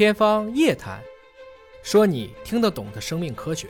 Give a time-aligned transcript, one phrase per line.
[0.00, 0.98] 天方夜谭，
[1.82, 3.68] 说你听得懂的生命科学。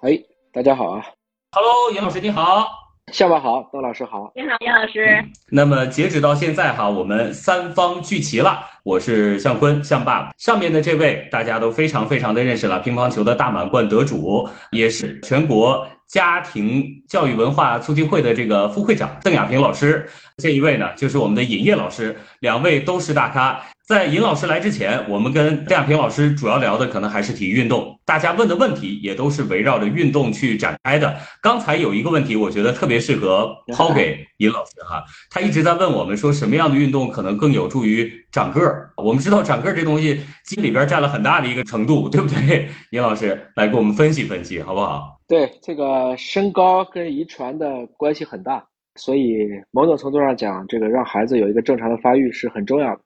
[0.00, 0.18] 哎，
[0.50, 1.04] 大家好啊
[1.52, 2.66] ！Hello，严老师你好。
[3.12, 4.32] 下午好，邓老师好。
[4.34, 5.22] 你好，严老师。
[5.50, 8.64] 那么截止到现在哈，我们三方聚齐了。
[8.82, 10.30] 我是向坤，向爸。
[10.38, 20.08] 上面的这位大家都非常非常的认识了，乒乓球的大满贯得主，也是全国家庭教育文化促进会的这个副会长邓亚萍老师。
[20.38, 23.62] 这一位呢，就是我们的尹烨老师，两位都是大咖。
[23.86, 31.16] 在尹老师来之前，我们跟邓亚萍老师主要聊的可能还是体育运动，大家问的问题也都是围绕着运动去展开的。
[31.40, 38.90] 刚才有一个问题，我觉得特别适合抛给尹老师哈，他一直在问我们说什么样的运动可能更有助于长个儿。
[38.96, 42.68] 我们知道长个儿这东西基因里边占了很大的一个程度，对不对？
[42.90, 45.16] 尹老师来给我们分析分析，好不好？
[45.28, 48.64] 对，这个身高跟遗传的关系很大，
[48.96, 53.00] 所以某种程度上讲，这个让孩子有一个正常的发育是很重要的。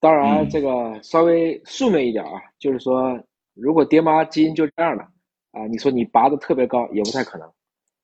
[0.00, 3.18] 当然，嗯这个稍微宿命一点啊，就是说，
[3.54, 5.02] 如果爹妈基因就这样了
[5.52, 7.50] 啊，你说你拔得特别高也不太可能。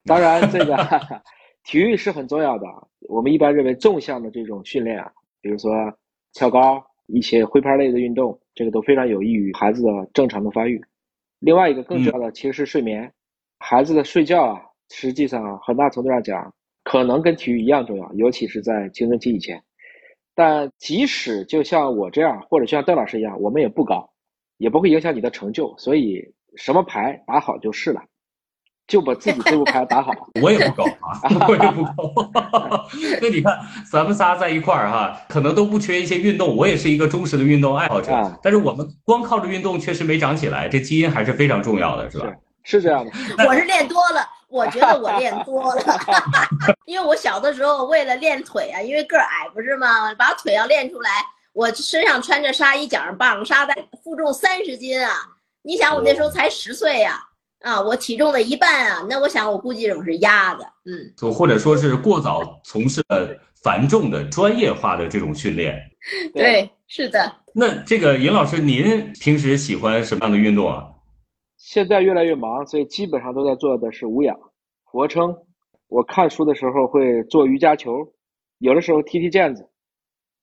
[0.04, 0.76] 当然，这个
[1.62, 2.66] 体育是很重要的。
[3.08, 5.70] 我们一般认为纵向的这种训练啊，比如说
[6.32, 10.82] 跳高、一些挥拍类的运动，这个都非常有益于孩子的正常的发育。
[11.38, 13.12] 另外一个更重要的其实是睡眠，
[13.58, 19.62] 孩子的睡觉啊，实际上很大程度上讲，可能跟体育一样重要，尤其是在青春期以前。
[20.34, 24.10] 但即使就像我这样，或者像邓老师一样，我们也不高，
[24.58, 25.74] 也不会影响你的成就。
[25.78, 28.02] 所以什么牌打好就是了，
[28.86, 30.12] 就把自己这副牌打好。
[30.42, 32.88] 我也不高啊， 我也不高。
[33.22, 33.58] 那你看，
[33.90, 36.56] 咱们仨在一块儿哈，可能都不缺一些运动。
[36.56, 42.32] 我也是一个忠实的运动爱好者，啊但是我们光靠着运动确实没长起来，这基因还是非常重要的，是吧？
[42.64, 43.12] 是这样的，
[43.46, 45.82] 我是练多了，我觉得我练多了，
[46.86, 50.14] 因为我小的时候为了练腿啊，因为个儿矮不是吗？
[50.14, 51.10] 把腿要练出来，
[51.52, 55.12] 我身上穿着纱衣，脚上绑上沙袋，负重三十斤啊！
[55.62, 57.20] 你想我那时候才十岁呀、
[57.62, 65.76] 啊，我体重的一半啊，那我想我估计我是压的，嗯，就或者说是过早从事了繁重的专业化的这种训练。
[66.32, 67.34] 对，是的。
[67.52, 70.84] 那这个尹老师，您平时喜欢什么样的运动啊？
[71.66, 74.38] 现在越来越忙，所以基本上都在做的是无氧、
[74.84, 75.34] 俯卧撑。
[75.88, 78.06] 我看书的时候会做瑜伽球，
[78.58, 79.66] 有的时候踢踢毽子，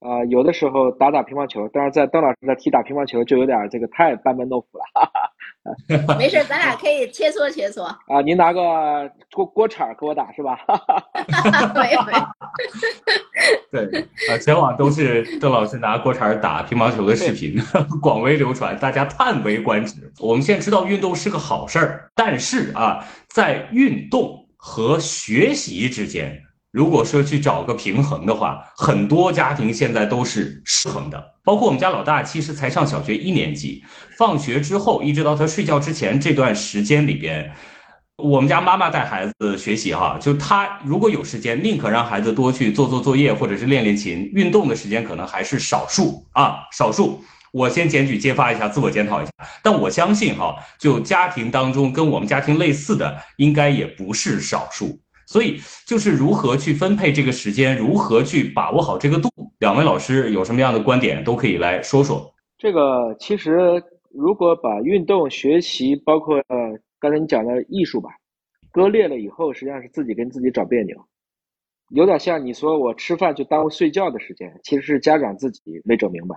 [0.01, 1.69] 啊、有的时候打打乒乓球。
[1.71, 5.05] 但是，在邓老师这踢打乒乓球就有点这个太班门弄斧了哈
[6.07, 7.83] 哈没事，咱俩可以切磋切磋。
[8.11, 8.19] 啊！
[8.25, 10.57] 您拿个锅锅铲给我打是吧？
[11.75, 12.19] 没有没有，
[13.71, 17.61] 对，啊，全网都是邓老师拿锅铲打乒乓球的视频，
[18.01, 20.11] 广为流传，大家叹为观止。
[20.19, 31.21] 我们现在知道运动是个好事儿，但是啊，在运动和学习之间，如果说去找个平衡的话，很多家庭现在都是失衡的。
[31.43, 33.83] 包括我们家老大，其实才上小学一年级，
[34.17, 37.51] 放学之后一直到他睡觉之前这段时间里边。
[38.17, 47.23] 我们家妈妈带孩子学习哈，就他如果有时间，宁可让孩子多去做做作业或者是练练琴，运动的时间可能还是少数啊，少数。
[47.51, 49.31] 我先检举揭发一下，自我检讨一下。
[49.63, 54.99] 但我相信哈，就家庭当中跟我们家庭类似的，应该也不是少数。
[55.31, 59.29] 所以就是如何去分配这个时间，如何去把握好这个度。
[59.59, 62.29] 两位老师有什么样的观点，都可以来说说。
[62.57, 68.09] 这个其实如果把运动、学习，包括呃刚才你讲的艺术吧，
[68.73, 70.97] 割裂了以后，实际上是自己跟自己找别扭，
[71.91, 76.35] 有点像你说我吃饭就耽误睡觉的时间，其实是家长自己没整明白。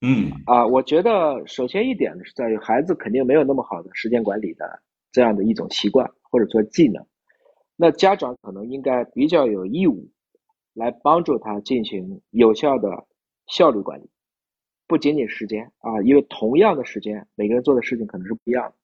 [0.00, 4.82] 嗯啊，我觉得首先一点呢是在于孩子肯定没有那么好的时间管理的
[5.12, 7.06] 这样的一种习惯或者说技能，
[7.82, 10.10] 那家长可能应该比较有义务
[10.74, 13.06] 来帮助他进行有效的
[13.46, 14.10] 效率管理，
[14.86, 18.74] 不仅仅时间啊，因为同样的时间每个人做的事情可能是不一样的。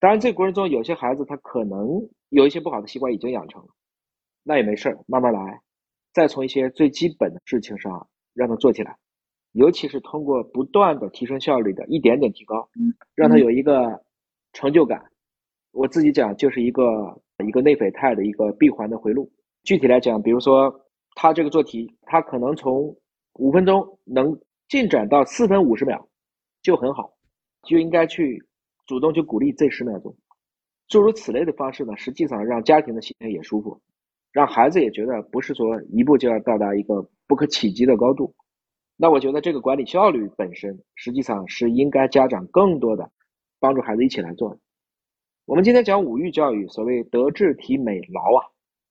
[0.00, 3.68] 当然，这个过程中有些孩子他可能有一些不好的习惯已经养成了，
[4.42, 5.60] 那也没事儿，慢慢来，
[6.14, 8.96] 再从一些最基本的事情上让他做起来。
[9.52, 12.66] 尤其是通过不断的提升效率的一点点提高，
[13.14, 14.02] 让他有一个
[14.54, 15.04] 成就感。
[15.76, 16.82] 我自己讲就是一个
[17.44, 19.30] 一个内啡肽的一个闭环的回路。
[19.62, 20.74] 具体来讲，比如说
[21.14, 22.96] 他这个做题，他可能从
[23.34, 24.34] 五分钟能
[24.68, 26.08] 进展到四分五十秒，
[26.62, 27.12] 就很好，
[27.64, 28.42] 就应该去
[28.86, 30.16] 主动去鼓励这十秒钟。
[30.88, 33.78] 诸如此类的方式呢，实际上让家庭的心情也舒服，
[34.32, 38.34] 让孩子也觉得不是说一步就要到达一个不可企及的高度。
[38.96, 43.10] 那我觉得这个管理效率本身，实际上是应该家长更多的
[43.60, 44.58] 帮助孩子一起来做的。
[45.46, 48.42] 我们今天讲五育教育，所谓德智体美劳啊，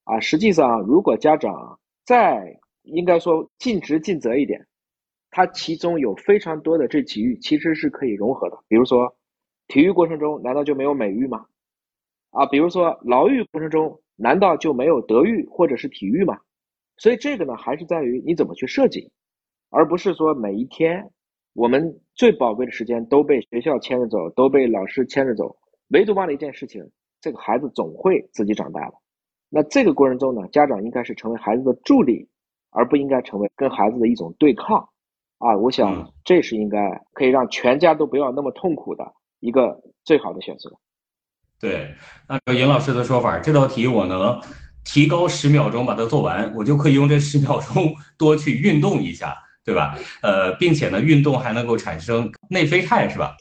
[0.06, 4.66] 啊，实际上如果家长再应该说尽职尽责一点，
[5.32, 8.58] 它其中有非常多的这几育其实是可以融合的。
[8.70, 9.14] 比如说，
[9.68, 11.46] 体育过程中难道就没有美育吗？
[12.30, 16.40] 啊，比如说牢狱过程中难道就没有德育或者是体育吗？
[16.96, 19.12] 所以这个呢，还是在于你怎么去设计，
[19.72, 21.12] 而不是说每一天
[21.52, 25.58] 我们最宝贵的时间都被学校牵着走，都被老师牵着走，
[25.90, 26.90] 唯独忘了一件事情：
[27.22, 28.96] 这个孩子总会自己长大的。
[29.50, 32.28] 那这个过程中呢，家长应该是成为孩子的助力，
[32.72, 34.90] 而不应该成为跟孩子的一种对抗。
[35.38, 36.80] 啊，我想这是应该
[37.14, 39.04] 可以让全家都不要那么痛苦的
[39.42, 40.72] 一个最好的选择。
[41.60, 41.94] 对，
[42.28, 44.42] 按照尹老师的说法，这道题我能
[44.84, 49.98] 提高十秒钟把它做完，我就可以用这十 秒钟多去运动一下，对吧？
[50.22, 53.36] 呃，并且呢，运动还能够产生内啡肽，是吧？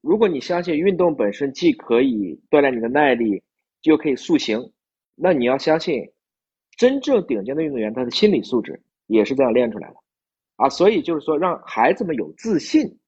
[0.00, 3.42] 如果你相信运动本身既可以锻炼你的耐力，
[3.82, 4.72] 又可以塑形，
[5.14, 6.10] 那你要相信，
[6.76, 9.96] 真正顶尖的运动员他的心理素质也是这样练出来的。
[10.56, 12.98] 啊，所以就是说，让孩子们有自信，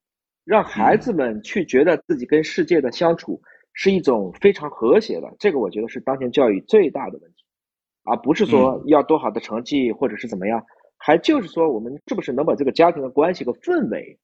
[0.45, 3.41] 让孩子们去觉得自己跟世界的相处
[3.73, 5.35] 是一种非常和谐的。
[5.39, 7.45] 这个我觉得是当前教育最大的问题，
[8.05, 10.63] 而不是说要多好的成绩或者是怎么样，
[10.97, 14.19] 还就是说我们是不是能把这个家庭的关系和氛围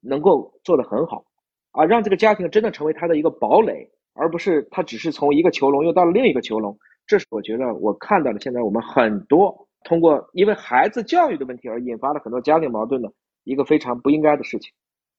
[0.00, 1.24] 能够做得很好，
[1.72, 6.78] 啊，让这个家庭真的成为他的一个堡垒，而不是他只是从一个囚笼又到了另一个囚笼。
[7.06, 9.66] 这是我觉得我看到的现在我们很多。
[9.84, 13.12] 通过因为孩子教育的问题而引发了很多家庭矛盾的
[13.44, 14.72] 一个非常不应该的事情，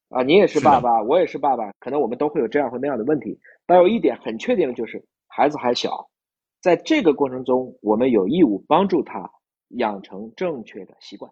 [0.09, 3.39] 啊，你也是爸爸，我也是爸爸，可能我们都会有这样或那样的问题。
[3.65, 6.09] 但有一点很确定的就是，孩子还小，
[6.61, 9.31] 在这个过程中，我们有义务帮助他
[9.69, 11.31] 养成正确的习惯。